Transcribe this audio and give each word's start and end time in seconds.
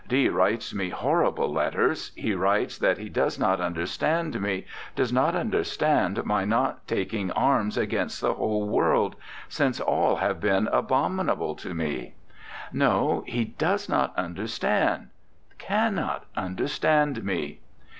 D 0.07 0.29
writes 0.29 0.73
me 0.73 0.89
horrible 0.89 1.53
letters; 1.53 2.11
he 2.15 2.33
writes 2.33 2.79
that 2.79 2.97
he 2.97 3.07
does 3.07 3.37
not 3.37 3.61
understand 3.61 4.41
me, 4.41 4.65
does 4.95 5.13
not 5.13 5.35
understand 5.35 6.25
my 6.25 6.43
not 6.43 6.87
taking 6.87 7.29
arms 7.33 7.77
against 7.77 8.19
the 8.19 8.33
whole 8.33 8.67
world; 8.67 9.15
since 9.47 9.79
all 9.79 10.15
have 10.15 10.39
been 10.41 10.67
abominable 10.71 11.53
to 11.57 11.75
me.... 11.75 12.15
No; 12.73 13.23
he 13.27 13.45
does 13.45 13.87
not 13.87 14.11
understand, 14.17 15.09
cannot 15.59 16.25
understand 16.35 17.23
me. 17.23 17.59